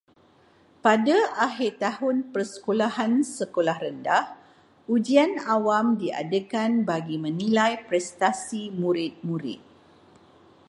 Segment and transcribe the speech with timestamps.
[0.85, 1.13] Pada
[1.47, 4.25] akhir tahun persekolahan sekolah rendah,
[4.95, 9.61] ujian awam diadakan bagi menilai prestasi murid-murid.